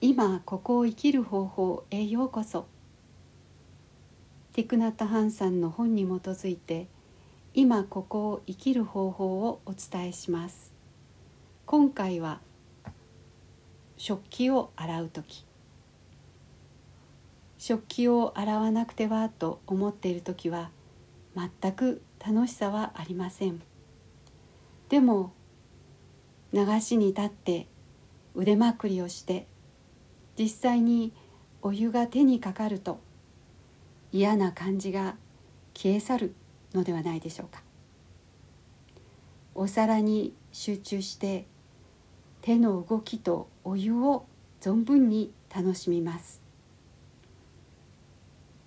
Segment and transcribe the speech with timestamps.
[0.00, 2.66] 今ここを生きる方法へようこそ。
[4.52, 6.86] ティクナッタ・ハンさんの本に基づいて
[7.52, 10.72] 今ここを生きる方法をお伝えします。
[11.66, 12.40] 今回は
[13.96, 15.44] 食器を洗う時。
[17.58, 20.70] 食器を洗わなくてはと思っている時は
[21.34, 23.60] 全く楽しさはありません。
[24.90, 25.32] でも
[26.52, 27.66] 流しに立って
[28.36, 29.48] 腕まくりをして
[30.38, 31.12] 実際に
[31.62, 33.00] お湯が手にかかると
[34.12, 35.16] 嫌な感じが
[35.74, 36.34] 消え去る
[36.72, 37.62] のではないでしょうか。
[39.54, 41.46] お皿に集中して
[42.42, 44.26] 手の動きとお湯を
[44.60, 46.40] 存分に楽しみます。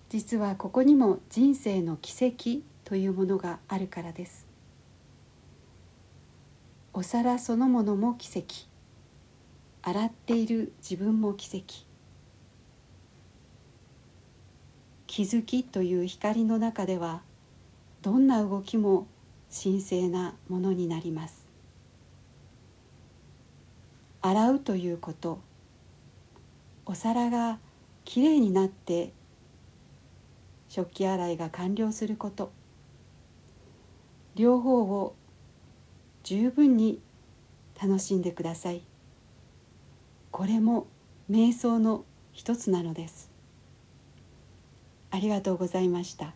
[0.10, 4.46] 実はここにも人生の奇跡というものがあるからです。
[6.94, 8.71] お皿そのものも奇跡。
[9.84, 11.86] 洗っている自分も奇跡。
[15.08, 17.24] 気づきという光の中では
[18.02, 19.08] どんな動きも
[19.52, 21.48] 神聖なものになります。
[24.22, 25.40] 洗うということ
[26.86, 27.58] お皿が
[28.06, 29.14] きれいになって
[30.70, 32.52] 食器洗いが完了すること
[34.36, 35.16] 両方を
[36.24, 37.02] 十分に
[37.82, 38.91] 楽しんでください。
[40.32, 40.88] これも
[41.30, 43.30] 瞑想の一つなのです
[45.12, 46.34] ありがとうございました。